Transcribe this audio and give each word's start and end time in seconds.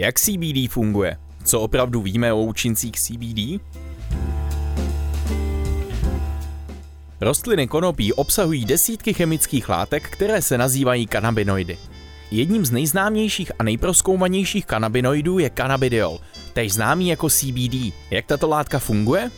Jak 0.00 0.20
CBD 0.20 0.70
funguje? 0.70 1.16
Co 1.44 1.60
opravdu 1.60 2.02
víme 2.02 2.32
o 2.32 2.42
účincích 2.42 3.00
CBD? 3.00 3.60
Rostliny 7.20 7.66
konopí 7.66 8.12
obsahují 8.12 8.64
desítky 8.64 9.14
chemických 9.14 9.68
látek, 9.68 10.08
které 10.10 10.42
se 10.42 10.58
nazývají 10.58 11.06
kanabinoidy. 11.06 11.78
Jedním 12.30 12.64
z 12.64 12.70
nejznámějších 12.70 13.52
a 13.58 13.62
nejproskoumanějších 13.62 14.66
kanabinoidů 14.66 15.38
je 15.38 15.50
cannabidiol, 15.50 16.18
tež 16.52 16.72
známý 16.72 17.08
jako 17.08 17.30
CBD. 17.30 17.92
Jak 18.10 18.26
tato 18.26 18.48
látka 18.48 18.78
funguje? 18.78 19.30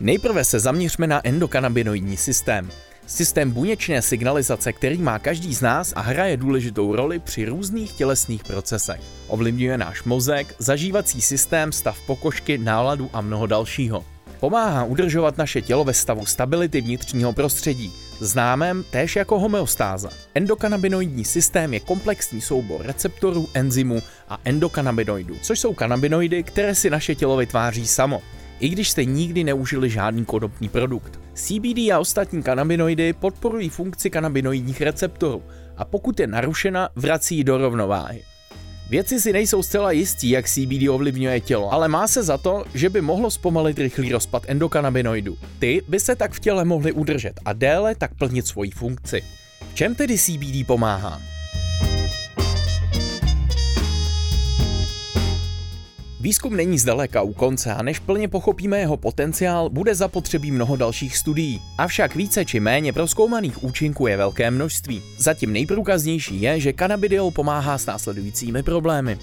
Nejprve 0.00 0.44
se 0.44 0.60
zaměřme 0.60 1.06
na 1.06 1.26
endokanabinoidní 1.26 2.16
systém. 2.16 2.70
Systém 3.08 3.50
buněčné 3.50 4.02
signalizace, 4.02 4.72
který 4.72 4.98
má 4.98 5.18
každý 5.18 5.54
z 5.54 5.60
nás 5.60 5.92
a 5.96 6.00
hraje 6.00 6.36
důležitou 6.36 6.96
roli 6.96 7.18
při 7.18 7.44
různých 7.44 7.92
tělesných 7.92 8.44
procesech. 8.44 9.00
Ovlivňuje 9.28 9.78
náš 9.78 10.04
mozek, 10.04 10.54
zažívací 10.58 11.20
systém, 11.20 11.72
stav 11.72 12.00
pokožky, 12.06 12.58
náladu 12.58 13.10
a 13.12 13.20
mnoho 13.20 13.46
dalšího. 13.46 14.04
Pomáhá 14.40 14.84
udržovat 14.84 15.38
naše 15.38 15.62
tělo 15.62 15.84
ve 15.84 15.94
stavu 15.94 16.26
stability 16.26 16.80
vnitřního 16.80 17.32
prostředí, 17.32 17.92
známém 18.20 18.84
též 18.90 19.16
jako 19.16 19.38
homeostáza. 19.38 20.10
Endokanabinoidní 20.34 21.24
systém 21.24 21.74
je 21.74 21.80
komplexní 21.80 22.40
soubor 22.40 22.80
receptorů, 22.82 23.48
enzymů 23.54 24.02
a 24.28 24.38
endokanabinoidů, 24.44 25.36
což 25.42 25.60
jsou 25.60 25.74
kanabinoidy, 25.74 26.42
které 26.42 26.74
si 26.74 26.90
naše 26.90 27.14
tělo 27.14 27.36
vytváří 27.36 27.86
samo 27.86 28.22
i 28.60 28.68
když 28.68 28.90
jste 28.90 29.04
nikdy 29.04 29.44
neužili 29.44 29.90
žádný 29.90 30.24
konopný 30.24 30.68
produkt. 30.68 31.20
CBD 31.38 31.78
a 31.92 31.98
ostatní 31.98 32.42
kanabinoidy 32.42 33.12
podporují 33.12 33.68
funkci 33.68 34.10
kanabinoidních 34.10 34.80
receptorů 34.80 35.42
a 35.76 35.84
pokud 35.84 36.20
je 36.20 36.26
narušena, 36.26 36.88
vrací 36.96 37.44
do 37.44 37.58
rovnováhy. 37.58 38.22
Vědci 38.90 39.20
si 39.20 39.32
nejsou 39.32 39.62
zcela 39.62 39.90
jistí, 39.90 40.30
jak 40.30 40.48
CBD 40.48 40.88
ovlivňuje 40.90 41.40
tělo, 41.40 41.72
ale 41.72 41.88
má 41.88 42.08
se 42.08 42.22
za 42.22 42.38
to, 42.38 42.64
že 42.74 42.90
by 42.90 43.00
mohlo 43.00 43.30
zpomalit 43.30 43.78
rychlý 43.78 44.12
rozpad 44.12 44.42
endokanabinoidů. 44.46 45.38
Ty 45.58 45.82
by 45.88 46.00
se 46.00 46.16
tak 46.16 46.32
v 46.32 46.40
těle 46.40 46.64
mohly 46.64 46.92
udržet 46.92 47.40
a 47.44 47.52
déle 47.52 47.94
tak 47.94 48.14
plnit 48.14 48.46
svoji 48.46 48.70
funkci. 48.70 49.22
V 49.72 49.74
čem 49.74 49.94
tedy 49.94 50.18
CBD 50.18 50.66
pomáhá? 50.66 51.20
Výzkum 56.20 56.56
není 56.56 56.78
zdaleka 56.78 57.22
u 57.22 57.32
konce 57.32 57.74
a 57.74 57.82
než 57.82 57.98
plně 57.98 58.28
pochopíme 58.28 58.78
jeho 58.78 58.96
potenciál, 58.96 59.70
bude 59.70 59.94
zapotřebí 59.94 60.50
mnoho 60.50 60.76
dalších 60.76 61.16
studií. 61.16 61.60
Avšak 61.78 62.14
více 62.14 62.44
či 62.44 62.60
méně 62.60 62.92
proskoumaných 62.92 63.64
účinků 63.64 64.06
je 64.06 64.16
velké 64.16 64.50
množství. 64.50 65.02
Zatím 65.18 65.52
nejprůkaznější 65.52 66.40
je, 66.40 66.60
že 66.60 66.72
cannabidiol 66.72 67.30
pomáhá 67.30 67.78
s 67.78 67.86
následujícími 67.86 68.62
problémy. 68.62 69.18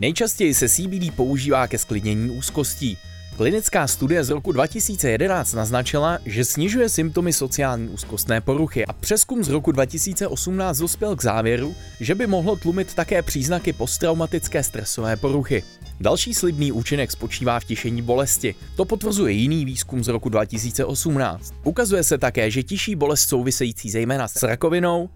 Nejčastěji 0.00 0.54
se 0.54 0.68
CBD 0.68 1.14
používá 1.16 1.66
ke 1.66 1.78
sklidnění 1.78 2.30
úzkostí. 2.30 2.96
Klinická 3.36 3.86
studie 3.86 4.24
z 4.24 4.30
roku 4.30 4.52
2011 4.52 5.52
naznačila, 5.52 6.18
že 6.24 6.44
snižuje 6.44 6.88
symptomy 6.88 7.32
sociální 7.32 7.88
úzkostné 7.88 8.40
poruchy 8.40 8.86
a 8.86 8.92
přeskum 8.92 9.44
z 9.44 9.48
roku 9.48 9.72
2018 9.72 10.78
dospěl 10.78 11.16
k 11.16 11.22
závěru, 11.22 11.74
že 12.00 12.14
by 12.14 12.26
mohlo 12.26 12.56
tlumit 12.56 12.94
také 12.94 13.22
příznaky 13.22 13.72
posttraumatické 13.72 14.62
stresové 14.62 15.16
poruchy. 15.16 15.62
Další 16.00 16.34
slibný 16.34 16.72
účinek 16.72 17.10
spočívá 17.10 17.60
v 17.60 17.64
tišení 17.64 18.02
bolesti. 18.02 18.54
To 18.76 18.84
potvrzuje 18.84 19.32
jiný 19.32 19.64
výzkum 19.64 20.04
z 20.04 20.08
roku 20.08 20.28
2018. 20.28 21.54
Ukazuje 21.64 22.04
se 22.04 22.18
také, 22.18 22.50
že 22.50 22.62
tiší 22.62 22.96
bolest 22.96 23.28
související 23.28 23.90
zejména 23.90 24.28
s 24.28 24.42
rakovinou, 24.42 25.08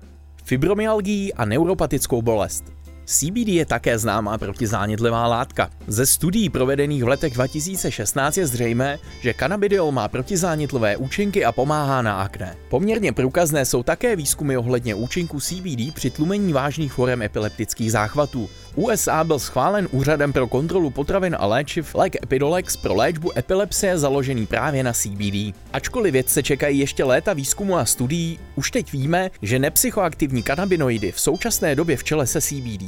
fibromyalgií 0.45 1.35
a 1.35 1.45
neuropatickou 1.45 2.23
bolest. 2.23 2.82
CBD 3.05 3.49
je 3.49 3.67
také 3.67 3.99
známá 3.99 4.39
protizánětlivá 4.39 5.27
látka. 5.27 5.71
Ze 5.87 6.07
studií 6.07 6.51
provedených 6.51 7.05
v 7.05 7.09
letech 7.09 7.35
2016 7.35 8.37
je 8.37 8.47
zřejmé, 8.47 8.99
že 9.21 9.35
cannabidiol 9.35 9.93
má 9.93 10.09
protizánětlivé 10.09 10.97
účinky 10.97 11.45
a 11.45 11.53
pomáhá 11.53 12.03
na 12.03 12.23
akné. 12.23 12.57
Poměrně 12.69 13.13
průkazné 13.13 13.65
jsou 13.65 13.83
také 13.83 14.17
výzkumy 14.17 14.57
ohledně 14.57 14.95
účinku 14.95 15.41
CBD 15.41 15.95
při 15.95 16.11
tlumení 16.11 16.53
vážných 16.53 16.93
forem 16.93 17.23
epileptických 17.23 17.93
záchvatů. 17.93 18.49
USA 18.75 19.25
byl 19.25 19.39
schválen 19.39 19.89
Úřadem 19.91 20.33
pro 20.33 20.47
kontrolu 20.47 20.91
potravin 20.91 21.37
a 21.39 21.47
léčiv 21.47 21.95
lék 21.95 22.17
Epidolex 22.23 22.77
pro 22.77 22.95
léčbu 22.95 23.39
epilepsie 23.39 23.99
založený 23.99 24.47
právě 24.47 24.83
na 24.83 24.93
CBD. 24.93 25.55
Ačkoliv 25.73 26.13
vědce 26.13 26.43
čekají 26.43 26.79
ještě 26.79 27.05
léta 27.05 27.33
výzkumu 27.33 27.77
a 27.77 27.85
studií, 27.85 28.39
už 28.55 28.71
teď 28.71 28.93
víme, 28.93 29.31
že 29.43 29.59
nepsychoaktivní 29.59 30.43
kanabinoidy 30.43 31.13
v 31.13 31.21
současné 31.21 31.75
době 31.75 31.97
v 31.97 32.05
čele 32.05 32.27
se 32.27 32.41
CBD 32.41 32.83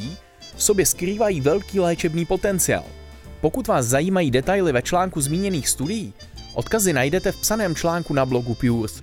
v 0.56 0.62
sobě 0.62 0.86
skrývají 0.86 1.40
velký 1.40 1.80
léčebný 1.80 2.24
potenciál. 2.24 2.84
Pokud 3.40 3.66
vás 3.66 3.86
zajímají 3.86 4.30
detaily 4.30 4.72
ve 4.72 4.82
článku 4.82 5.20
zmíněných 5.20 5.68
studií, 5.68 6.12
odkazy 6.54 6.92
najdete 6.92 7.32
v 7.32 7.40
psaném 7.40 7.74
článku 7.74 8.14
na 8.14 8.26
blogu 8.26 8.54
Pures. 8.54 9.02